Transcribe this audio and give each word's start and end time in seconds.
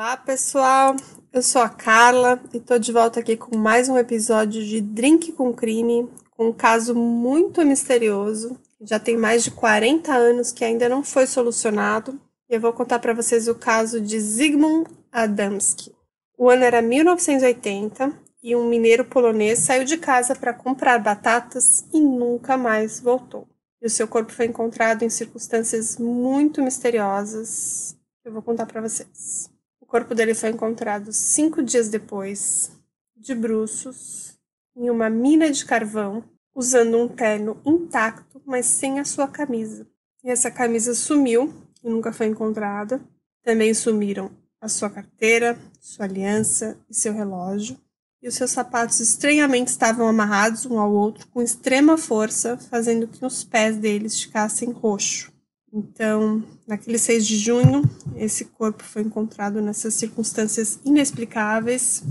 Olá, 0.00 0.16
pessoal. 0.16 0.96
Eu 1.30 1.42
sou 1.42 1.60
a 1.60 1.68
Carla 1.68 2.42
e 2.54 2.58
tô 2.58 2.78
de 2.78 2.90
volta 2.90 3.20
aqui 3.20 3.36
com 3.36 3.54
mais 3.58 3.86
um 3.86 3.98
episódio 3.98 4.64
de 4.64 4.80
Drink 4.80 5.30
com 5.32 5.52
Crime, 5.52 6.08
com 6.30 6.48
um 6.48 6.52
caso 6.54 6.94
muito 6.94 7.62
misterioso. 7.66 8.58
Já 8.80 8.98
tem 8.98 9.18
mais 9.18 9.44
de 9.44 9.50
40 9.50 10.10
anos 10.10 10.52
que 10.52 10.64
ainda 10.64 10.88
não 10.88 11.04
foi 11.04 11.26
solucionado. 11.26 12.18
E 12.48 12.54
eu 12.54 12.60
vou 12.62 12.72
contar 12.72 12.98
para 12.98 13.12
vocês 13.12 13.46
o 13.46 13.54
caso 13.54 14.00
de 14.00 14.18
Zygmunt 14.18 14.88
Adamski. 15.12 15.94
O 16.38 16.48
ano 16.48 16.64
era 16.64 16.80
1980 16.80 18.10
e 18.42 18.56
um 18.56 18.66
mineiro 18.70 19.04
polonês 19.04 19.58
saiu 19.58 19.84
de 19.84 19.98
casa 19.98 20.34
para 20.34 20.54
comprar 20.54 20.98
batatas 20.98 21.84
e 21.92 22.00
nunca 22.00 22.56
mais 22.56 23.00
voltou. 23.00 23.46
E 23.82 23.86
o 23.86 23.90
seu 23.90 24.08
corpo 24.08 24.32
foi 24.32 24.46
encontrado 24.46 25.02
em 25.02 25.10
circunstâncias 25.10 25.98
muito 25.98 26.62
misteriosas. 26.62 27.98
Eu 28.24 28.32
vou 28.32 28.40
contar 28.40 28.64
para 28.64 28.80
vocês 28.80 29.59
corpo 29.90 30.14
dele 30.14 30.34
foi 30.34 30.50
encontrado 30.50 31.12
cinco 31.12 31.60
dias 31.60 31.88
depois, 31.88 32.70
de 33.16 33.34
bruços, 33.34 34.38
em 34.76 34.88
uma 34.88 35.10
mina 35.10 35.50
de 35.50 35.64
carvão, 35.64 36.22
usando 36.54 36.96
um 36.96 37.08
terno 37.08 37.60
intacto, 37.66 38.40
mas 38.46 38.66
sem 38.66 39.00
a 39.00 39.04
sua 39.04 39.26
camisa. 39.26 39.84
E 40.22 40.30
essa 40.30 40.48
camisa 40.48 40.94
sumiu 40.94 41.52
e 41.82 41.90
nunca 41.90 42.12
foi 42.12 42.26
encontrada. 42.26 43.00
Também 43.42 43.74
sumiram 43.74 44.30
a 44.60 44.68
sua 44.68 44.88
carteira, 44.88 45.58
sua 45.80 46.04
aliança 46.04 46.78
e 46.88 46.94
seu 46.94 47.12
relógio. 47.12 47.76
E 48.22 48.28
os 48.28 48.34
seus 48.34 48.52
sapatos 48.52 49.00
estranhamente 49.00 49.70
estavam 49.70 50.06
amarrados 50.06 50.66
um 50.66 50.78
ao 50.78 50.92
outro 50.92 51.26
com 51.28 51.42
extrema 51.42 51.98
força, 51.98 52.56
fazendo 52.56 53.08
que 53.08 53.24
os 53.24 53.42
pés 53.42 53.76
deles 53.76 54.20
ficassem 54.20 54.70
roxos. 54.70 55.29
Então, 55.72 56.42
naquele 56.66 56.98
6 56.98 57.26
de 57.26 57.36
junho, 57.36 57.82
esse 58.16 58.44
corpo 58.44 58.82
foi 58.82 59.02
encontrado 59.02 59.60
nessas 59.60 59.94
circunstâncias 59.94 60.80
inexplicáveis 60.84 62.02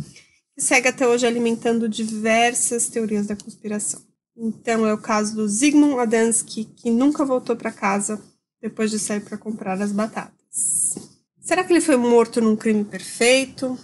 e 0.57 0.61
segue 0.61 0.87
até 0.87 1.07
hoje 1.07 1.27
alimentando 1.27 1.89
diversas 1.89 2.87
teorias 2.87 3.27
da 3.27 3.35
conspiração. 3.35 4.01
Então, 4.35 4.87
é 4.87 4.93
o 4.93 4.97
caso 4.97 5.35
do 5.35 5.47
Zygmunt 5.47 5.99
Adamski, 5.99 6.63
que 6.63 6.89
nunca 6.89 7.25
voltou 7.25 7.55
para 7.55 7.71
casa 7.71 8.21
depois 8.61 8.89
de 8.91 8.99
sair 8.99 9.21
para 9.21 9.37
comprar 9.37 9.81
as 9.81 9.91
batatas. 9.91 10.95
Será 11.41 11.63
que 11.63 11.73
ele 11.73 11.81
foi 11.81 11.97
morto 11.97 12.39
num 12.39 12.55
crime 12.55 12.85
perfeito? 12.85 13.77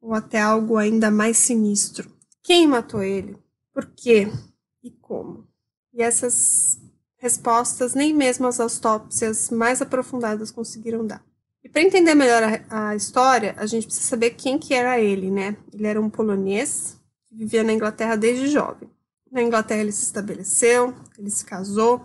Ou 0.00 0.14
até 0.14 0.40
algo 0.40 0.76
ainda 0.76 1.10
mais 1.10 1.36
sinistro? 1.38 2.10
Quem 2.42 2.66
matou 2.66 3.02
ele? 3.02 3.36
Por 3.72 3.86
quê? 3.86 4.28
E 4.82 4.90
como? 4.90 5.48
E 5.92 6.02
essas 6.02 6.81
respostas 7.22 7.94
nem 7.94 8.12
mesmo 8.12 8.48
as 8.48 8.58
autópsias 8.58 9.48
mais 9.48 9.80
aprofundadas 9.80 10.50
conseguiram 10.50 11.06
dar. 11.06 11.24
E 11.62 11.68
para 11.68 11.80
entender 11.80 12.16
melhor 12.16 12.42
a, 12.42 12.88
a, 12.88 12.96
história, 12.96 13.54
a 13.56 13.64
gente 13.64 13.86
precisa 13.86 14.08
saber 14.08 14.30
quem 14.30 14.58
que 14.58 14.74
era 14.74 14.98
ele, 14.98 15.30
né? 15.30 15.56
Ele 15.72 15.86
era 15.86 16.00
um 16.00 16.10
polonês 16.10 17.00
que 17.28 17.36
vivia 17.36 17.62
na 17.62 17.72
Inglaterra 17.72 18.16
desde 18.16 18.48
jovem. 18.48 18.90
Na 19.30 19.40
Inglaterra 19.40 19.80
ele 19.80 19.92
se 19.92 20.02
estabeleceu, 20.02 20.92
ele 21.16 21.30
se 21.30 21.44
casou 21.44 22.04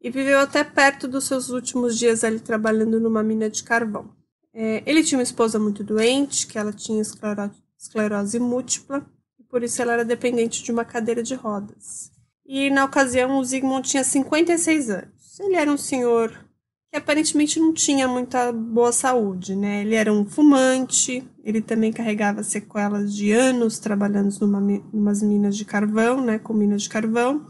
e 0.00 0.08
viveu 0.08 0.38
até 0.38 0.64
perto 0.64 1.06
dos 1.06 1.26
seus 1.26 1.50
últimos 1.50 1.98
dias 1.98 2.24
ali 2.24 2.40
trabalhando 2.40 2.98
numa 2.98 3.22
mina 3.22 3.50
de 3.50 3.62
carvão. 3.62 4.08
É, 4.54 4.82
ele 4.86 5.04
tinha 5.04 5.18
uma 5.18 5.22
esposa 5.22 5.58
muito 5.58 5.84
doente, 5.84 6.46
que 6.46 6.58
ela 6.58 6.72
tinha 6.72 7.02
esclerose, 7.02 8.38
múltipla, 8.38 9.04
e 9.38 9.44
por 9.44 9.62
isso 9.62 9.82
ela 9.82 9.92
era 9.92 10.04
dependente 10.06 10.62
de 10.62 10.72
uma 10.72 10.86
cadeira 10.86 11.22
de 11.22 11.34
rodas 11.34 12.13
e 12.46 12.70
na 12.70 12.84
ocasião 12.84 13.38
o 13.38 13.44
Zygmunt 13.44 13.88
tinha 13.88 14.04
56 14.04 14.90
anos. 14.90 15.40
Ele 15.40 15.56
era 15.56 15.70
um 15.70 15.76
senhor 15.76 16.30
que 16.90 16.98
aparentemente 16.98 17.58
não 17.58 17.72
tinha 17.72 18.06
muita 18.06 18.52
boa 18.52 18.92
saúde, 18.92 19.56
né? 19.56 19.82
Ele 19.82 19.94
era 19.96 20.12
um 20.12 20.24
fumante, 20.24 21.24
ele 21.42 21.60
também 21.60 21.92
carregava 21.92 22.44
sequelas 22.44 23.12
de 23.12 23.32
anos 23.32 23.78
trabalhando 23.80 24.32
numa, 24.40 24.60
numas 24.92 25.22
minas 25.22 25.56
de 25.56 25.64
carvão, 25.64 26.20
né? 26.20 26.38
Com 26.38 26.52
minas 26.52 26.82
de 26.82 26.88
carvão. 26.88 27.44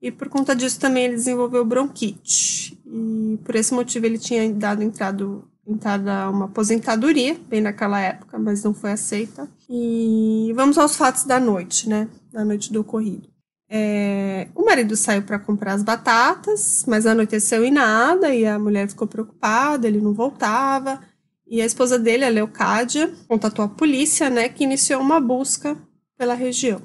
E 0.00 0.12
por 0.12 0.28
conta 0.28 0.54
disso 0.54 0.78
também 0.78 1.06
ele 1.06 1.14
desenvolveu 1.14 1.64
bronquite. 1.64 2.78
E 2.86 3.38
por 3.42 3.56
esse 3.56 3.74
motivo 3.74 4.06
ele 4.06 4.18
tinha 4.18 4.48
dado 4.52 4.84
entrado, 4.84 5.48
entrada 5.66 6.30
uma 6.30 6.44
aposentadoria, 6.44 7.36
bem 7.48 7.60
naquela 7.62 7.98
época, 7.98 8.38
mas 8.38 8.62
não 8.62 8.74
foi 8.74 8.92
aceita. 8.92 9.48
E 9.68 10.52
vamos 10.54 10.78
aos 10.78 10.94
fatos 10.94 11.24
da 11.24 11.40
noite, 11.40 11.88
né? 11.88 12.08
Da 12.30 12.44
noite 12.44 12.72
do 12.72 12.82
ocorrido. 12.82 13.33
É, 13.76 14.46
o 14.54 14.64
marido 14.64 14.94
saiu 14.94 15.22
para 15.22 15.36
comprar 15.36 15.72
as 15.72 15.82
batatas, 15.82 16.84
mas 16.86 17.06
anoiteceu 17.06 17.64
e 17.64 17.72
nada, 17.72 18.32
e 18.32 18.46
a 18.46 18.56
mulher 18.56 18.88
ficou 18.88 19.04
preocupada, 19.04 19.88
ele 19.88 20.00
não 20.00 20.14
voltava. 20.14 21.00
E 21.44 21.60
a 21.60 21.66
esposa 21.66 21.98
dele, 21.98 22.24
a 22.24 22.28
Leocádia, 22.28 23.12
contatou 23.26 23.64
a 23.64 23.68
polícia, 23.68 24.30
né, 24.30 24.48
que 24.48 24.62
iniciou 24.62 25.00
uma 25.00 25.20
busca 25.20 25.76
pela 26.16 26.34
região. 26.34 26.80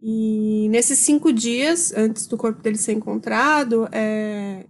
E 0.00 0.68
nesses 0.70 1.00
cinco 1.00 1.32
dias, 1.32 1.92
antes 1.96 2.28
do 2.28 2.36
corpo 2.36 2.62
dele 2.62 2.78
ser 2.78 2.92
encontrado, 2.92 3.88
é, 3.90 4.66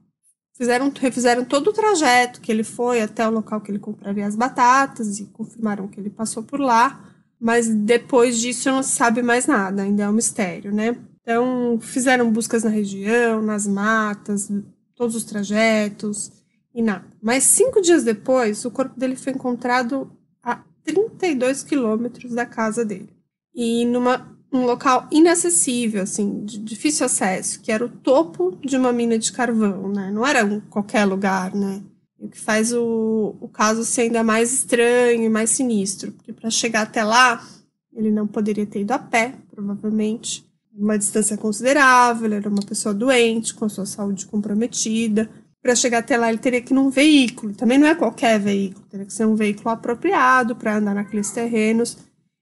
fizeram, 0.56 0.90
refizeram 0.98 1.44
todo 1.44 1.68
o 1.68 1.74
trajeto 1.74 2.40
que 2.40 2.50
ele 2.50 2.64
foi 2.64 3.02
até 3.02 3.28
o 3.28 3.30
local 3.30 3.60
que 3.60 3.70
ele 3.70 3.78
compraria 3.78 4.26
as 4.26 4.34
batatas 4.34 5.20
e 5.20 5.26
confirmaram 5.26 5.88
que 5.88 6.00
ele 6.00 6.08
passou 6.08 6.42
por 6.42 6.58
lá. 6.58 7.04
Mas 7.38 7.68
depois 7.68 8.38
disso 8.38 8.70
não 8.70 8.82
se 8.82 8.92
sabe 8.92 9.20
mais 9.20 9.46
nada, 9.46 9.82
ainda 9.82 10.04
é 10.04 10.08
um 10.08 10.12
mistério, 10.12 10.72
né? 10.72 10.96
Então, 11.30 11.78
fizeram 11.80 12.32
buscas 12.32 12.64
na 12.64 12.70
região, 12.70 13.40
nas 13.40 13.64
matas, 13.64 14.50
todos 14.96 15.14
os 15.14 15.22
trajetos 15.22 16.32
e 16.74 16.82
nada. 16.82 17.04
Mas 17.22 17.44
cinco 17.44 17.80
dias 17.80 18.02
depois, 18.02 18.64
o 18.64 18.70
corpo 18.72 18.98
dele 18.98 19.14
foi 19.14 19.32
encontrado 19.32 20.10
a 20.42 20.60
32 20.82 21.62
quilômetros 21.62 22.32
da 22.34 22.44
casa 22.44 22.84
dele. 22.84 23.08
E 23.54 23.84
numa 23.84 24.36
um 24.52 24.64
local 24.64 25.06
inacessível, 25.12 26.02
assim, 26.02 26.44
de 26.44 26.58
difícil 26.58 27.06
acesso, 27.06 27.60
que 27.60 27.70
era 27.70 27.84
o 27.84 27.88
topo 27.88 28.58
de 28.64 28.76
uma 28.76 28.92
mina 28.92 29.16
de 29.16 29.30
carvão, 29.30 29.88
né? 29.88 30.10
Não 30.10 30.26
era 30.26 30.44
um 30.44 30.58
qualquer 30.58 31.04
lugar, 31.04 31.54
né? 31.54 31.80
O 32.18 32.28
que 32.28 32.40
faz 32.40 32.72
o, 32.72 33.36
o 33.40 33.48
caso 33.48 33.84
ser 33.84 34.02
ainda 34.02 34.24
mais 34.24 34.52
estranho 34.52 35.22
e 35.22 35.28
mais 35.28 35.50
sinistro, 35.50 36.10
porque 36.10 36.32
para 36.32 36.50
chegar 36.50 36.82
até 36.82 37.04
lá, 37.04 37.46
ele 37.94 38.10
não 38.10 38.26
poderia 38.26 38.66
ter 38.66 38.80
ido 38.80 38.90
a 38.90 38.98
pé, 38.98 39.34
provavelmente 39.54 40.49
uma 40.80 40.98
distância 40.98 41.36
considerável, 41.36 42.26
ele 42.26 42.36
era 42.36 42.48
uma 42.48 42.62
pessoa 42.62 42.94
doente, 42.94 43.54
com 43.54 43.66
a 43.66 43.68
sua 43.68 43.86
saúde 43.86 44.26
comprometida. 44.26 45.28
Para 45.62 45.74
chegar 45.74 45.98
até 45.98 46.16
lá, 46.16 46.28
ele 46.30 46.38
teria 46.38 46.62
que 46.62 46.72
ir 46.72 46.74
num 46.74 46.88
veículo. 46.88 47.54
Também 47.54 47.78
não 47.78 47.86
é 47.86 47.94
qualquer 47.94 48.40
veículo, 48.40 48.86
teria 48.88 49.04
que 49.04 49.12
ser 49.12 49.26
um 49.26 49.34
veículo 49.34 49.68
apropriado 49.68 50.56
para 50.56 50.78
andar 50.78 50.94
naqueles 50.94 51.30
terrenos. 51.30 51.98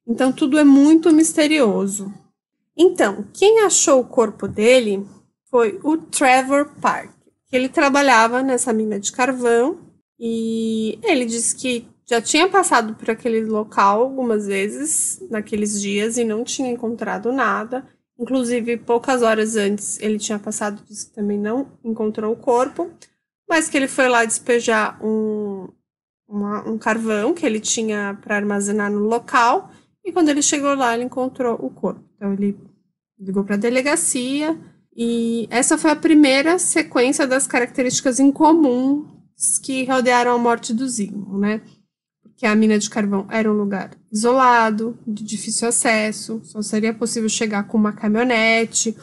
Então, 0.06 0.32
tudo 0.32 0.59
é 0.59 0.65
muito 0.65 1.12
misterioso. 1.12 2.12
Então, 2.76 3.25
quem 3.32 3.65
achou 3.65 4.00
o 4.00 4.06
corpo 4.06 4.47
dele 4.47 5.05
foi 5.50 5.81
o 5.82 5.97
Trevor 5.97 6.70
Park. 6.81 7.10
Ele 7.50 7.69
trabalhava 7.69 8.43
nessa 8.43 8.72
mina 8.72 9.00
de 9.00 9.10
carvão 9.10 9.78
e 10.19 10.99
ele 11.03 11.25
disse 11.25 11.56
que 11.56 11.87
já 12.09 12.22
tinha 12.22 12.49
passado 12.49 12.94
por 12.94 13.10
aquele 13.10 13.44
local 13.44 14.03
algumas 14.03 14.47
vezes 14.47 15.20
naqueles 15.31 15.81
dias 15.81 16.17
e 16.17 16.25
não 16.25 16.44
tinha 16.44 16.70
encontrado 16.70 17.32
nada. 17.32 17.87
Inclusive, 18.19 18.79
poucas 18.79 19.23
horas 19.23 19.55
antes, 19.55 19.99
ele 20.00 20.19
tinha 20.19 20.38
passado, 20.38 20.82
disse 20.85 21.06
que 21.06 21.15
também 21.15 21.38
não 21.38 21.69
encontrou 21.85 22.32
o 22.32 22.37
corpo, 22.37 22.91
mas 23.49 23.69
que 23.69 23.76
ele 23.76 23.87
foi 23.87 24.09
lá 24.09 24.25
despejar 24.25 24.99
um, 25.05 25.69
uma, 26.29 26.69
um 26.69 26.76
carvão 26.76 27.32
que 27.32 27.47
ele 27.47 27.61
tinha 27.61 28.19
para 28.20 28.37
armazenar 28.37 28.91
no 28.91 29.00
local, 29.00 29.70
e 30.05 30.11
quando 30.11 30.31
ele 30.31 30.43
chegou 30.43 30.75
lá, 30.75 30.94
ele 30.94 31.05
encontrou 31.05 31.55
o 31.55 31.70
corpo. 31.70 32.03
Então, 32.17 32.32
ele 32.32 32.59
ligou 33.19 33.44
para 33.44 33.55
a 33.55 33.59
delegacia, 33.59 34.59
e 34.97 35.47
essa 35.49 35.79
foi 35.79 35.93
a 35.93 35.97
primeira 35.97 36.59
sequência 36.59 37.25
das 37.25 37.47
características 37.47 38.19
incomuns 38.19 39.06
que 39.62 39.85
rodearam 39.85 40.32
a 40.32 40.38
morte 40.38 40.75
do 40.75 40.88
Zygmunt, 40.88 41.38
né? 41.38 41.62
Que 42.38 42.46
a 42.46 42.55
mina 42.55 42.79
de 42.79 42.88
carvão 42.88 43.26
era 43.29 43.50
um 43.50 43.56
lugar 43.56 43.90
isolado, 44.12 44.96
de 45.05 45.25
difícil 45.25 45.67
acesso, 45.67 46.40
só 46.44 46.62
seria 46.62 46.94
possível 46.94 47.29
chegar 47.29 47.64
com 47.64 47.76
uma 47.76 47.93
caminhonete 47.93 48.96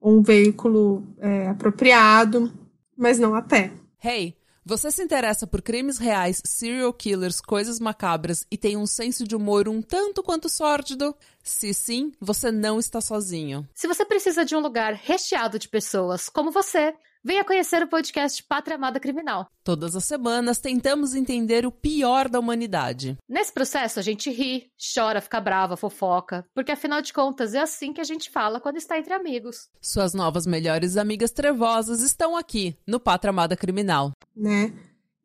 ou 0.00 0.18
um 0.18 0.22
veículo 0.22 1.06
é, 1.18 1.46
apropriado, 1.46 2.52
mas 2.98 3.16
não 3.20 3.32
a 3.32 3.42
pé. 3.42 3.70
Hey, 4.02 4.34
Você 4.64 4.90
se 4.90 5.02
interessa 5.02 5.46
por 5.46 5.62
crimes 5.62 5.98
reais, 5.98 6.42
serial 6.44 6.92
killers, 6.92 7.40
coisas 7.40 7.80
macabras 7.80 8.44
e 8.50 8.58
tem 8.58 8.76
um 8.76 8.86
senso 8.86 9.24
de 9.26 9.34
humor 9.34 9.68
um 9.68 9.80
tanto 9.80 10.22
quanto 10.22 10.48
sórdido? 10.48 11.14
Se 11.42 11.72
sim, 11.72 12.12
você 12.20 12.50
não 12.52 12.78
está 12.78 13.00
sozinho. 13.00 13.66
Se 13.74 13.88
você 13.88 14.04
precisa 14.04 14.44
de 14.44 14.54
um 14.54 14.60
lugar 14.60 14.92
recheado 14.94 15.58
de 15.58 15.68
pessoas 15.68 16.28
como 16.28 16.50
você, 16.50 16.92
venha 17.22 17.44
conhecer 17.44 17.82
o 17.82 17.88
podcast 17.88 18.42
Pátria 18.42 18.76
Amada 18.76 18.98
Criminal. 18.98 19.46
Todas 19.62 19.94
as 19.94 20.04
semanas 20.04 20.58
tentamos 20.58 21.14
entender 21.14 21.66
o 21.66 21.72
pior 21.72 22.28
da 22.28 22.40
humanidade. 22.40 23.18
Nesse 23.28 23.52
processo 23.52 23.98
a 23.98 24.02
gente 24.02 24.30
ri, 24.30 24.70
chora, 24.94 25.20
fica 25.20 25.40
brava, 25.40 25.76
fofoca, 25.76 26.44
porque 26.54 26.72
afinal 26.72 27.02
de 27.02 27.12
contas 27.12 27.54
é 27.54 27.60
assim 27.60 27.92
que 27.92 28.00
a 28.00 28.04
gente 28.04 28.30
fala 28.30 28.60
quando 28.60 28.76
está 28.76 28.98
entre 28.98 29.12
amigos. 29.12 29.68
Suas 29.80 30.14
novas 30.14 30.46
melhores 30.46 30.96
amigas 30.96 31.30
trevosas 31.30 32.00
estão 32.00 32.36
aqui 32.36 32.76
no 32.86 32.98
Pátria 32.98 33.30
Amada 33.30 33.56
Criminal. 33.56 34.12
Né? 34.34 34.72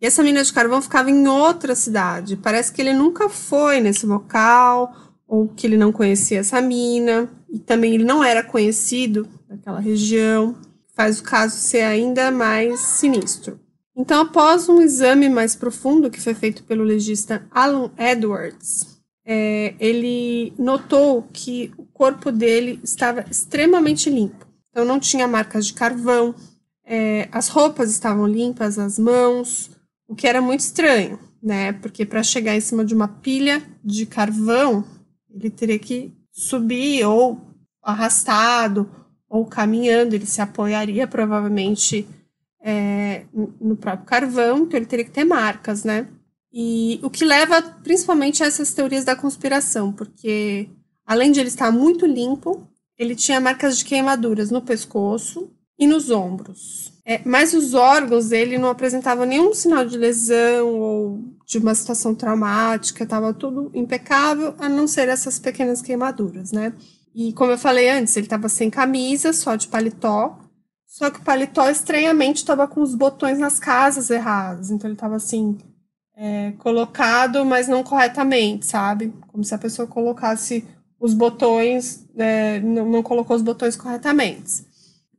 E 0.01 0.05
essa 0.05 0.21
mina 0.21 0.43
de 0.43 0.51
carvão 0.51 0.81
ficava 0.81 1.09
em 1.09 1.27
outra 1.27 1.73
cidade. 1.73 2.35
Parece 2.35 2.73
que 2.73 2.81
ele 2.81 2.93
nunca 2.93 3.29
foi 3.29 3.79
nesse 3.79 4.05
local 4.05 4.93
ou 5.27 5.47
que 5.47 5.65
ele 5.65 5.77
não 5.77 5.91
conhecia 5.91 6.39
essa 6.39 6.61
mina, 6.61 7.27
e 7.49 7.57
também 7.57 7.95
ele 7.95 8.03
não 8.03 8.23
era 8.23 8.43
conhecido 8.43 9.27
naquela 9.49 9.79
região, 9.79 10.55
faz 10.95 11.19
o 11.19 11.23
caso 11.23 11.57
ser 11.57 11.81
ainda 11.81 12.31
mais 12.31 12.79
sinistro. 12.79 13.59
Então, 13.95 14.21
após 14.21 14.67
um 14.67 14.81
exame 14.81 15.29
mais 15.29 15.55
profundo 15.55 16.09
que 16.09 16.19
foi 16.19 16.33
feito 16.33 16.63
pelo 16.63 16.83
legista 16.83 17.45
Alan 17.51 17.91
Edwards, 17.97 18.99
é, 19.25 19.73
ele 19.79 20.53
notou 20.57 21.23
que 21.31 21.71
o 21.77 21.85
corpo 21.85 22.31
dele 22.31 22.79
estava 22.83 23.25
extremamente 23.29 24.09
limpo. 24.09 24.45
Então, 24.69 24.83
não 24.83 24.99
tinha 24.99 25.27
marcas 25.27 25.67
de 25.67 25.73
carvão, 25.73 26.35
é, 26.85 27.27
as 27.31 27.47
roupas 27.47 27.89
estavam 27.89 28.27
limpas, 28.27 28.77
as 28.77 28.99
mãos, 28.99 29.71
o 30.07 30.15
que 30.15 30.27
era 30.27 30.41
muito 30.41 30.59
estranho, 30.59 31.19
né? 31.41 31.73
Porque 31.73 32.05
para 32.05 32.21
chegar 32.21 32.55
em 32.55 32.61
cima 32.61 32.85
de 32.85 32.93
uma 32.93 33.07
pilha 33.07 33.63
de 33.83 34.05
carvão, 34.05 34.83
ele 35.33 35.49
teria 35.49 35.79
que 35.79 36.13
subir 36.31 37.05
ou 37.05 37.41
arrastado 37.81 38.89
ou 39.35 39.45
caminhando, 39.45 40.15
ele 40.15 40.25
se 40.25 40.41
apoiaria 40.41 41.05
provavelmente 41.05 42.07
é, 42.63 43.25
no 43.59 43.75
próprio 43.75 44.07
carvão, 44.07 44.59
então 44.59 44.77
ele 44.77 44.85
teria 44.85 45.05
que 45.05 45.11
ter 45.11 45.25
marcas, 45.25 45.83
né? 45.83 46.07
E 46.53 46.99
o 47.03 47.09
que 47.09 47.25
leva 47.25 47.61
principalmente 47.61 48.41
a 48.41 48.47
essas 48.47 48.73
teorias 48.73 49.03
da 49.03 49.15
conspiração, 49.15 49.91
porque 49.91 50.69
além 51.05 51.31
de 51.31 51.39
ele 51.39 51.49
estar 51.49 51.69
muito 51.69 52.05
limpo, 52.05 52.65
ele 52.97 53.13
tinha 53.13 53.41
marcas 53.41 53.77
de 53.77 53.83
queimaduras 53.83 54.49
no 54.49 54.61
pescoço 54.61 55.51
e 55.77 55.85
nos 55.85 56.09
ombros. 56.09 56.93
É, 57.05 57.21
mas 57.25 57.53
os 57.53 57.73
órgãos 57.73 58.29
dele 58.29 58.57
não 58.57 58.69
apresentavam 58.69 59.25
nenhum 59.25 59.53
sinal 59.53 59.85
de 59.85 59.97
lesão 59.97 60.79
ou 60.79 61.19
de 61.45 61.57
uma 61.57 61.75
situação 61.75 62.15
traumática, 62.15 63.03
estava 63.03 63.33
tudo 63.33 63.69
impecável, 63.73 64.55
a 64.57 64.67
não 64.69 64.87
ser 64.87 65.09
essas 65.09 65.37
pequenas 65.37 65.81
queimaduras, 65.81 66.51
né? 66.51 66.73
E 67.15 67.31
como 67.31 67.51
eu 67.51 67.57
falei 67.57 67.89
antes, 67.89 68.17
ele 68.17 68.25
estava 68.25 68.49
sem 68.49 68.69
camisa, 68.69 69.31
só 69.31 69.55
de 69.55 69.69
paletó, 69.69 70.37
só 70.85 71.09
que 71.09 71.19
o 71.19 71.23
paletó 71.23 71.69
estranhamente 71.69 72.37
estava 72.37 72.67
com 72.67 72.81
os 72.81 72.93
botões 72.93 73.39
nas 73.39 73.57
casas 73.57 74.09
erradas, 74.09 74.69
então 74.69 74.89
ele 74.89 74.95
estava 74.95 75.15
assim, 75.15 75.57
é, 76.13 76.51
colocado, 76.57 77.45
mas 77.45 77.69
não 77.69 77.83
corretamente, 77.83 78.65
sabe? 78.65 79.13
Como 79.27 79.45
se 79.45 79.55
a 79.55 79.57
pessoa 79.57 79.87
colocasse 79.87 80.65
os 80.99 81.13
botões, 81.13 82.05
é, 82.17 82.59
não, 82.59 82.89
não 82.89 83.01
colocou 83.01 83.37
os 83.37 83.41
botões 83.41 83.77
corretamente. 83.77 84.65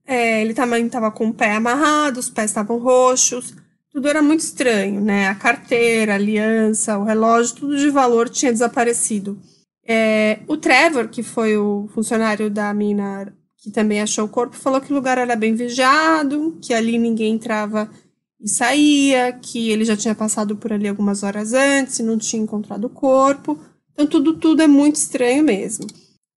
É, 0.07 0.43
ele 0.43 0.53
também 0.53 0.85
estava 0.85 1.11
com 1.11 1.29
o 1.29 1.35
pé 1.35 1.53
amarrado, 1.53 2.21
os 2.21 2.29
pés 2.29 2.51
estavam 2.51 2.79
roxos, 2.79 3.55
tudo 3.91 4.07
era 4.07 4.21
muito 4.21 4.41
estranho, 4.41 5.01
né? 5.01 5.29
A 5.29 5.35
carteira, 5.35 6.13
a 6.13 6.17
aliança, 6.17 6.99
o 6.99 7.05
relógio, 7.05 7.57
tudo 7.57 7.79
de 7.79 7.89
valor 7.89 8.29
tinha 8.29 8.53
desaparecido. 8.53 9.41
É, 9.89 10.41
o 10.49 10.57
Trevor, 10.57 11.09
que 11.09 11.23
foi 11.23 11.57
o 11.57 11.89
funcionário 11.95 12.51
da 12.51 12.75
mina 12.75 13.33
que 13.57 13.71
também 13.71 14.01
achou 14.01 14.27
o 14.27 14.29
corpo, 14.29 14.55
falou 14.55 14.81
que 14.81 14.93
o 14.93 14.95
lugar 14.95 15.19
era 15.19 15.35
bem 15.35 15.55
vigiado, 15.55 16.57
que 16.63 16.73
ali 16.73 16.99
ninguém 16.99 17.35
entrava 17.35 17.91
e 18.41 18.49
saía, 18.49 19.33
que 19.33 19.71
ele 19.71 19.85
já 19.85 19.97
tinha 19.97 20.15
passado 20.15 20.57
por 20.57 20.73
ali 20.73 20.87
algumas 20.87 21.25
horas 21.25 21.53
antes 21.53 21.99
e 21.99 22.03
não 22.05 22.17
tinha 22.17 22.43
encontrado 22.43 22.85
o 22.85 22.91
corpo. 22.91 23.59
Então 23.93 24.07
tudo 24.07 24.35
tudo 24.35 24.63
é 24.63 24.69
muito 24.69 24.97
estranho 24.97 25.43
mesmo. 25.43 25.87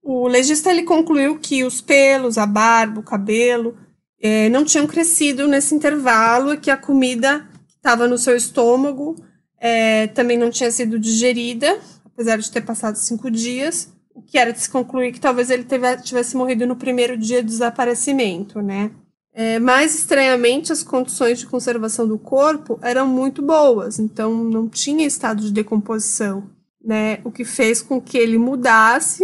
O 0.02 0.28
legista 0.28 0.72
ele 0.72 0.84
concluiu 0.84 1.38
que 1.38 1.64
os 1.64 1.82
pelos, 1.82 2.38
a 2.38 2.48
barba, 2.48 3.02
o 3.02 3.04
cabelo 3.04 3.78
é, 4.20 4.50
não 4.50 4.66
tinham 4.66 4.88
crescido 4.88 5.48
nesse 5.48 5.76
intervalo 5.76 6.54
e 6.54 6.58
que 6.58 6.72
a 6.72 6.78
comida 6.78 7.48
que 7.68 7.76
estava 7.76 8.08
no 8.08 8.18
seu 8.18 8.36
estômago 8.36 9.16
é, 9.60 10.08
também 10.08 10.38
não 10.38 10.50
tinha 10.50 10.72
sido 10.72 10.98
digerida, 10.98 11.80
apesar 12.20 12.38
de 12.38 12.52
ter 12.52 12.62
passado 12.62 12.98
cinco 12.98 13.32
dias, 13.32 13.94
o 14.14 14.22
que 14.22 14.38
era 14.38 14.52
de 14.52 14.60
se 14.60 14.70
concluir 14.70 15.14
que 15.14 15.22
talvez 15.22 15.50
ele 15.50 15.66
tivesse 16.04 16.36
morrido 16.36 16.68
no 16.68 16.76
primeiro 16.76 17.18
dia 17.18 17.42
do 17.42 17.48
desaparecimento, 17.48 18.62
né? 18.62 18.92
É, 19.34 19.58
mais 19.58 19.96
estranhamente, 19.96 20.74
as 20.74 20.84
condições 20.84 21.40
de 21.40 21.46
conservação 21.46 22.06
do 22.06 22.20
corpo 22.20 22.78
eram 22.82 23.08
muito 23.08 23.42
boas, 23.42 24.00
então 24.00 24.44
não 24.44 24.68
tinha 24.68 25.08
estado 25.08 25.42
de 25.42 25.54
decomposição, 25.54 26.50
né? 26.84 27.20
O 27.24 27.32
que 27.32 27.46
fez 27.46 27.82
com 27.82 28.02
que 28.02 28.18
ele 28.18 28.38
mudasse 28.38 29.24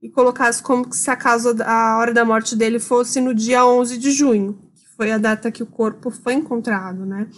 e 0.00 0.08
colocasse 0.08 0.62
como 0.62 0.92
se 0.94 1.10
a 1.10 1.16
causa, 1.16 1.64
a 1.64 1.98
hora 1.98 2.14
da 2.14 2.24
morte 2.24 2.54
dele 2.54 2.78
fosse 2.78 3.20
no 3.20 3.34
dia 3.34 3.66
11 3.66 3.98
de 3.98 4.12
junho, 4.12 4.56
que 4.76 4.96
foi 4.96 5.10
a 5.10 5.18
data 5.18 5.50
que 5.50 5.64
o 5.64 5.66
corpo 5.66 6.08
foi 6.08 6.34
encontrado, 6.34 7.04
né? 7.04 7.28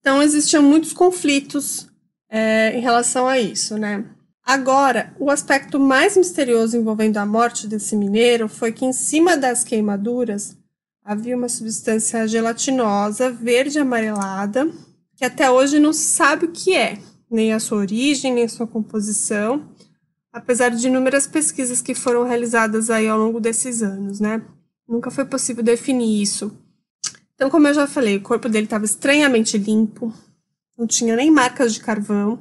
Então 0.00 0.22
existiam 0.22 0.62
muitos 0.62 0.92
conflitos 0.92 1.88
é, 2.28 2.76
em 2.76 2.82
relação 2.82 3.26
a 3.26 3.38
isso, 3.38 3.78
né? 3.78 4.04
Agora, 4.44 5.14
o 5.18 5.30
aspecto 5.30 5.78
mais 5.78 6.16
misterioso 6.16 6.76
envolvendo 6.76 7.18
a 7.18 7.26
morte 7.26 7.68
desse 7.68 7.94
mineiro 7.96 8.48
foi 8.48 8.72
que 8.72 8.84
em 8.84 8.92
cima 8.92 9.36
das 9.36 9.62
queimaduras 9.62 10.56
havia 11.04 11.36
uma 11.36 11.48
substância 11.48 12.26
gelatinosa 12.26 13.30
verde 13.30 13.78
amarelada 13.78 14.70
que 15.16 15.24
até 15.24 15.50
hoje 15.50 15.78
não 15.78 15.92
se 15.92 16.04
sabe 16.04 16.46
o 16.46 16.50
que 16.50 16.74
é, 16.74 16.98
nem 17.30 17.52
a 17.52 17.60
sua 17.60 17.78
origem, 17.78 18.32
nem 18.32 18.48
sua 18.48 18.66
composição 18.66 19.68
apesar 20.32 20.70
de 20.70 20.86
inúmeras 20.86 21.26
pesquisas 21.26 21.80
que 21.80 21.94
foram 21.94 22.24
realizadas 22.24 22.90
aí 22.90 23.08
ao 23.08 23.18
longo 23.18 23.40
desses 23.40 23.82
anos, 23.82 24.20
né? 24.20 24.42
Nunca 24.88 25.10
foi 25.10 25.24
possível 25.24 25.62
definir 25.62 26.22
isso. 26.22 26.52
Então, 27.34 27.50
como 27.50 27.66
eu 27.68 27.74
já 27.74 27.86
falei, 27.86 28.16
o 28.16 28.22
corpo 28.22 28.48
dele 28.48 28.66
estava 28.66 28.84
estranhamente 28.84 29.56
limpo, 29.56 30.12
não 30.76 30.86
tinha 30.86 31.16
nem 31.16 31.30
marcas 31.30 31.72
de 31.74 31.80
carvão, 31.80 32.38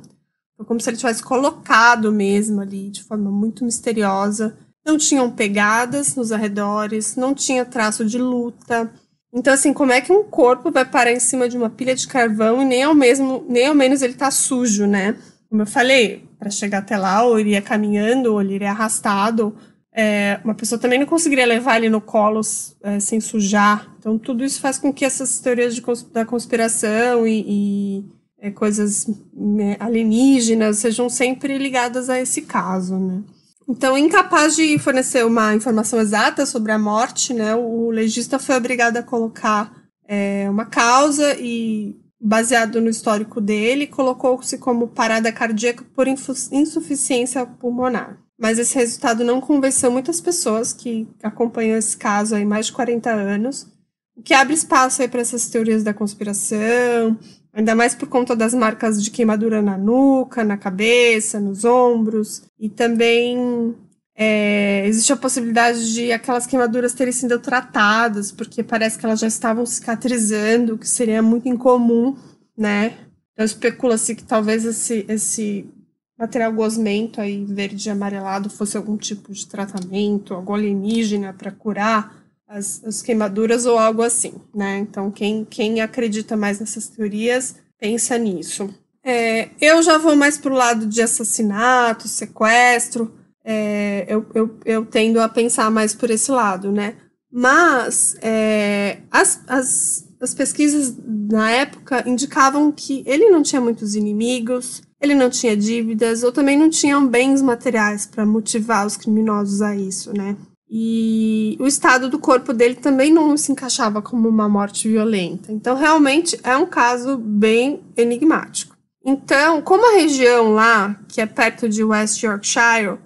como 0.66 0.80
se 0.80 0.90
ele 0.90 0.98
tivesse 0.98 1.24
colocado 1.24 2.12
mesmo 2.12 2.62
ali 2.62 2.90
de 2.90 3.04
forma 3.04 3.32
muito 3.32 3.64
misteriosa. 3.64 4.58
Não 4.86 4.98
tinham 4.98 5.32
pegadas 5.32 6.16
nos 6.16 6.32
arredores, 6.32 7.16
não 7.16 7.34
tinha 7.34 7.66
traço 7.66 8.06
de 8.06 8.18
luta. 8.18 8.92
Então, 9.34 9.54
assim, 9.54 9.74
como 9.74 9.92
é 9.92 10.02
que 10.02 10.12
um 10.12 10.24
corpo 10.24 10.72
vai 10.72 10.86
parar 10.86 11.12
em 11.12 11.20
cima 11.20 11.48
de 11.48 11.58
uma 11.58 11.70
pilha 11.70 11.96
de 11.96 12.08
carvão 12.08 12.62
e 12.62 12.66
nem 12.66 12.84
ao 12.84 12.96
mesmo, 12.96 13.46
nem 13.48 13.68
ao 13.68 13.76
menos 13.76 14.02
ele 14.02 14.16
tá 14.16 14.32
sujo, 14.32 14.88
né? 14.88 15.16
Como 15.50 15.62
eu 15.62 15.68
falei, 15.68 16.24
para 16.38 16.50
chegar 16.50 16.80
até 16.80 16.98
lá, 16.98 17.24
ou 17.24 17.40
iria 17.40 17.62
caminhando, 17.62 18.34
ou 18.34 18.42
ele 18.42 18.56
iria 18.56 18.72
arrastado. 18.72 19.56
É, 19.94 20.40
uma 20.44 20.56
pessoa 20.56 20.80
também 20.80 21.00
não 21.00 21.06
conseguiria 21.06 21.46
levar 21.46 21.78
ele 21.78 21.90
no 21.90 22.02
colo 22.02 22.42
é, 22.82 23.00
sem 23.00 23.20
sujar. 23.20 23.94
Então, 24.00 24.18
tudo 24.18 24.44
isso 24.44 24.60
faz 24.60 24.78
com 24.78 24.92
que 24.92 25.06
essas 25.06 25.40
teorias 25.40 25.76
de, 25.76 25.84
da 26.12 26.26
conspiração 26.26 27.28
e, 27.28 27.46
e 27.48 28.06
é, 28.42 28.52
coisas 28.52 29.08
né, 29.34 29.76
alienígenas 29.80 30.78
sejam 30.78 31.10
sempre 31.10 31.58
ligadas 31.58 32.10
a 32.10 32.20
esse 32.20 32.44
caso, 32.44 32.98
né? 32.98 33.24
Então, 33.68 33.96
incapaz 33.96 34.56
de 34.56 34.80
fornecer 34.80 35.24
uma 35.24 35.54
informação 35.54 36.00
exata 36.00 36.44
sobre 36.46 36.72
a 36.72 36.80
morte, 36.80 37.36
né, 37.36 37.54
o 37.54 37.92
legista 37.92 38.40
foi 38.40 38.56
obrigado 38.56 38.98
a 38.98 39.04
colocar 39.04 39.72
é, 40.08 40.50
uma 40.50 40.66
causa 40.66 41.36
e 41.40 41.96
baseado 42.20 42.82
no 42.82 42.90
histórico 42.90 43.40
dele, 43.40 43.86
colocou-se 43.86 44.58
como 44.58 44.88
parada 44.88 45.32
cardíaca 45.32 45.86
por 45.96 46.08
insuficiência 46.08 47.46
pulmonar. 47.46 48.18
Mas 48.38 48.58
esse 48.58 48.76
resultado 48.76 49.24
não 49.24 49.40
convenceu 49.40 49.92
muitas 49.92 50.20
pessoas 50.20 50.74
que 50.74 51.08
acompanham 51.22 51.78
esse 51.78 51.96
caso 51.96 52.36
há 52.36 52.44
mais 52.44 52.68
de 52.68 52.74
40 52.74 53.10
anos, 53.12 53.68
o 54.16 54.22
que 54.22 54.34
abre 54.34 54.54
espaço 54.54 55.08
para 55.08 55.22
essas 55.22 55.48
teorias 55.48 55.84
da 55.84 55.94
conspiração, 55.94 57.18
ainda 57.54 57.76
mais 57.76 57.96
por 57.96 58.08
conta 58.08 58.36
das 58.36 58.54
marcas 58.54 59.02
de 59.04 59.12
queimadura 59.12 59.62
na 59.62 59.78
nuca, 59.78 60.44
na 60.44 60.58
cabeça, 60.58 61.40
nos 61.40 61.66
ombros, 61.66 62.44
e 62.60 62.70
também 62.70 63.76
é, 64.16 64.86
existe 64.86 65.14
a 65.14 65.18
possibilidade 65.18 65.94
de 65.94 66.12
aquelas 66.12 66.46
queimaduras 66.46 66.94
terem 66.94 67.14
sido 67.14 67.40
tratadas, 67.40 68.32
porque 68.32 68.64
parece 68.64 68.98
que 68.98 69.06
elas 69.06 69.20
já 69.20 69.28
estavam 69.28 69.66
cicatrizando, 69.66 70.76
o 70.76 70.78
que 70.78 70.88
seria 70.88 71.22
muito 71.22 71.48
incomum, 71.48 72.16
né? 72.58 72.98
Então 73.34 73.46
especula-se 73.46 74.16
que 74.16 74.24
talvez 74.24 74.66
esse, 74.66 75.06
esse 75.08 75.70
material 76.18 76.52
gosmento 76.52 77.22
aí, 77.22 77.46
verde 77.46 77.88
e 77.88 77.90
amarelado, 77.90 78.50
fosse 78.50 78.76
algum 78.76 78.98
tipo 78.98 79.32
de 79.32 79.48
tratamento, 79.48 80.34
algo 80.34 80.54
alienígena 80.54 81.32
para 81.32 81.50
curar 81.50 82.19
as, 82.50 82.84
as, 82.84 83.02
queimaduras 83.04 83.68
ou 83.68 83.78
algo 83.78 84.02
assim, 84.02 84.34
né? 84.54 84.80
Então 84.80 85.12
quem, 85.12 85.46
quem 85.46 85.80
acredita 85.82 86.36
mais 86.36 86.60
nessas 86.60 86.88
teorias 86.88 87.56
pensa 87.80 88.18
nisso. 88.18 88.68
É, 89.04 89.50
eu 89.62 89.82
já 89.84 89.98
vou 89.98 90.16
mais 90.16 90.38
pro 90.38 90.54
lado 90.54 90.88
de 90.88 91.02
assassinato, 91.02 92.08
sequestro. 92.08 93.14
É, 93.46 94.06
eu, 94.08 94.26
eu, 94.34 94.60
eu 94.66 94.86
tendo 94.86 95.22
a 95.22 95.30
pensar 95.30 95.70
mais 95.72 95.94
por 95.94 96.10
esse 96.10 96.32
lado, 96.32 96.72
né? 96.72 96.96
Mas 97.32 98.18
é, 98.22 98.98
as, 99.12 99.42
as, 99.48 100.08
as 100.20 100.34
pesquisas 100.34 100.96
na 101.32 101.52
época 101.52 102.04
indicavam 102.10 102.72
que 102.72 103.04
ele 103.06 103.30
não 103.30 103.44
tinha 103.44 103.62
muitos 103.62 103.96
inimigos, 103.96 104.82
ele 105.00 105.16
não 105.16 105.30
tinha 105.30 105.56
dívidas, 105.56 106.24
ou 106.24 106.32
também 106.32 106.58
não 106.58 106.70
tinham 106.70 107.08
bens 107.08 107.42
materiais 107.42 108.06
para 108.06 108.26
motivar 108.26 108.86
os 108.86 108.98
criminosos 108.98 109.62
a 109.62 109.76
isso, 109.76 110.12
né? 110.12 110.36
E 110.70 111.58
o 111.60 111.66
estado 111.66 112.10
do 112.10 112.20
corpo 112.20 112.54
dele 112.54 112.76
também 112.76 113.12
não 113.12 113.36
se 113.36 113.52
encaixava 113.52 114.02
como 114.02 114.30
uma 114.30 114.48
morte 114.48 114.88
violenta. 114.88 115.52
Então, 115.52 115.76
realmente 115.76 116.40
é 116.44 116.56
um 116.56 116.68
caso 116.68 117.18
bem 117.18 117.84
enigmático. 117.98 118.78
Então, 119.04 119.62
como 119.62 119.88
a 119.88 120.00
região 120.00 120.52
lá, 120.52 121.00
que 121.08 121.22
é 121.22 121.26
perto 121.26 121.68
de 121.68 121.84
West 121.84 122.22
Yorkshire, 122.22 123.00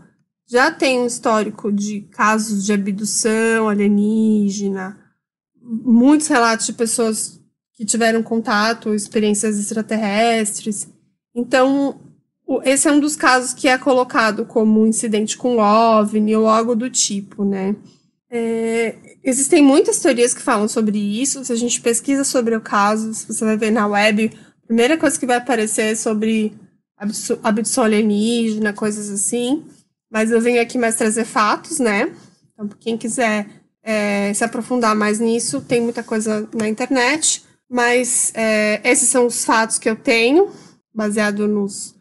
já 0.50 0.70
tem 0.72 1.00
um 1.00 1.06
histórico 1.06 1.72
de 1.72 2.02
casos 2.12 2.66
de 2.66 2.74
abdução 2.74 3.70
alienígena, 3.70 5.00
muitos 5.62 6.28
relatos 6.28 6.66
de 6.66 6.74
pessoas 6.74 7.40
que 7.74 7.86
tiveram 7.86 8.22
contato, 8.22 8.94
experiências 8.94 9.58
extraterrestres. 9.58 10.88
Então, 11.34 12.00
esse 12.64 12.88
é 12.88 12.92
um 12.92 13.00
dos 13.00 13.16
casos 13.16 13.54
que 13.54 13.68
é 13.68 13.78
colocado 13.78 14.46
como 14.46 14.82
um 14.82 14.88
incidente 14.88 15.38
com 15.38 15.58
OVNI 15.58 16.36
ou 16.36 16.48
algo 16.48 16.76
do 16.76 16.90
tipo, 16.90 17.44
né? 17.46 17.76
É, 18.30 18.96
existem 19.24 19.62
muitas 19.62 20.00
teorias 20.00 20.34
que 20.34 20.42
falam 20.42 20.68
sobre 20.68 20.98
isso. 20.98 21.46
Se 21.46 21.54
a 21.54 21.56
gente 21.56 21.80
pesquisa 21.80 22.24
sobre 22.24 22.56
o 22.56 22.62
caso, 22.62 23.14
você 23.14 23.46
vai 23.46 23.56
ver 23.56 23.72
na 23.72 23.88
web, 23.88 24.32
a 24.64 24.68
primeira 24.68 24.98
coisa 24.98 25.20
que 25.20 25.26
vai 25.26 25.38
aparecer 25.38 25.92
é 25.92 25.96
sobre 25.96 26.54
abdução 27.44 27.84
alienígena, 27.84 28.74
coisas 28.74 29.10
assim. 29.10 29.64
Mas 30.12 30.32
eu 30.32 30.42
venho 30.42 30.62
aqui 30.62 30.78
mais 30.78 30.96
trazer 30.96 31.26
fatos, 31.26 31.80
né? 31.80 32.12
Então, 32.54 32.68
quem 32.80 32.98
quiser 32.98 33.48
é, 33.84 34.34
se 34.34 34.44
aprofundar 34.44 34.96
mais 34.96 35.20
nisso, 35.20 35.62
tem 35.62 35.82
muita 35.82 36.04
coisa 36.04 36.48
na 36.54 36.68
internet. 36.68 37.44
Mas 37.70 38.32
é, 38.36 38.82
esses 38.84 39.10
são 39.10 39.26
os 39.26 39.46
fatos 39.46 39.78
que 39.78 39.90
eu 39.90 39.96
tenho, 39.96 40.52
baseado 40.94 41.48
nos 41.48 41.96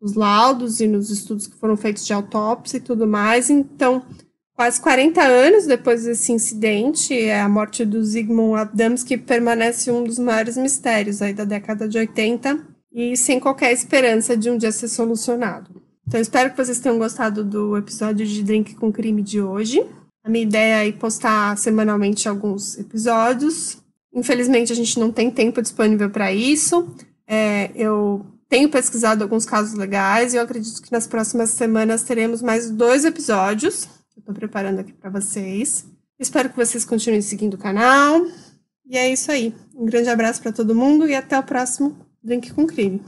os 0.00 0.14
laudos 0.14 0.80
e 0.80 0.86
nos 0.86 1.10
estudos 1.10 1.46
que 1.46 1.56
foram 1.56 1.76
feitos 1.76 2.06
de 2.06 2.12
autópsia 2.12 2.76
e 2.76 2.80
tudo 2.80 3.06
mais. 3.06 3.50
Então, 3.50 4.02
quase 4.54 4.80
40 4.80 5.22
anos 5.22 5.66
depois 5.66 6.04
desse 6.04 6.32
incidente, 6.32 7.14
é 7.18 7.40
a 7.40 7.48
morte 7.48 7.84
do 7.84 8.02
Zygmunt 8.04 8.58
Adamski 8.58 9.16
permanece 9.16 9.90
um 9.90 10.04
dos 10.04 10.18
maiores 10.18 10.56
mistérios 10.56 11.22
aí 11.22 11.32
da 11.32 11.44
década 11.44 11.88
de 11.88 11.98
80 11.98 12.58
e 12.92 13.16
sem 13.16 13.38
qualquer 13.40 13.72
esperança 13.72 14.36
de 14.36 14.50
um 14.50 14.56
dia 14.56 14.72
ser 14.72 14.88
solucionado. 14.88 15.70
Então, 16.06 16.20
espero 16.20 16.50
que 16.50 16.56
vocês 16.56 16.78
tenham 16.78 16.98
gostado 16.98 17.44
do 17.44 17.76
episódio 17.76 18.24
de 18.24 18.42
Drink 18.42 18.74
com 18.76 18.92
Crime 18.92 19.22
de 19.22 19.40
hoje. 19.40 19.84
A 20.22 20.30
minha 20.30 20.44
ideia 20.44 20.86
é 20.86 20.92
postar 20.92 21.58
semanalmente 21.58 22.28
alguns 22.28 22.78
episódios. 22.78 23.78
Infelizmente, 24.14 24.72
a 24.72 24.76
gente 24.76 24.98
não 24.98 25.10
tem 25.10 25.30
tempo 25.30 25.60
disponível 25.60 26.08
para 26.08 26.32
isso. 26.32 26.88
É, 27.26 27.70
eu 27.74 28.24
tenho 28.48 28.70
pesquisado 28.70 29.22
alguns 29.22 29.44
casos 29.44 29.74
legais 29.74 30.32
e 30.32 30.36
eu 30.36 30.42
acredito 30.42 30.80
que 30.80 30.92
nas 30.92 31.06
próximas 31.06 31.50
semanas 31.50 32.02
teremos 32.02 32.42
mais 32.42 32.70
dois 32.70 33.04
episódios 33.04 33.86
que 34.10 34.18
eu 34.18 34.20
estou 34.20 34.34
preparando 34.34 34.80
aqui 34.80 34.92
para 34.92 35.10
vocês. 35.10 35.84
Espero 36.18 36.48
que 36.48 36.56
vocês 36.56 36.84
continuem 36.84 37.22
seguindo 37.22 37.54
o 37.54 37.58
canal. 37.58 38.24
E 38.86 38.96
é 38.96 39.10
isso 39.10 39.30
aí. 39.30 39.54
Um 39.74 39.84
grande 39.84 40.08
abraço 40.08 40.40
para 40.40 40.52
todo 40.52 40.74
mundo 40.74 41.06
e 41.08 41.14
até 41.14 41.38
o 41.38 41.42
próximo 41.42 41.96
Drink 42.22 42.52
com 42.54 42.66
Crime. 42.66 43.02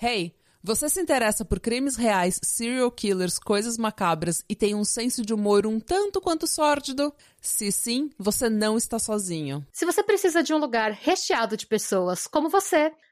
Hey, 0.00 0.34
você 0.62 0.88
se 0.88 1.00
interessa 1.00 1.44
por 1.44 1.60
crimes 1.60 1.96
reais, 1.96 2.40
serial 2.42 2.90
killers, 2.90 3.38
coisas 3.38 3.78
macabras 3.78 4.44
e 4.48 4.56
tem 4.56 4.74
um 4.74 4.84
senso 4.84 5.24
de 5.24 5.32
humor 5.32 5.66
um 5.66 5.78
tanto 5.78 6.20
quanto 6.20 6.46
sórdido? 6.46 7.12
Se 7.40 7.70
sim, 7.70 8.10
você 8.18 8.48
não 8.48 8.76
está 8.76 8.98
sozinho. 8.98 9.64
Se 9.72 9.86
você 9.86 10.02
precisa 10.02 10.42
de 10.42 10.52
um 10.52 10.58
lugar 10.58 10.90
recheado 10.90 11.56
de 11.56 11.66
pessoas 11.66 12.26
como 12.26 12.48
você, 12.48 12.92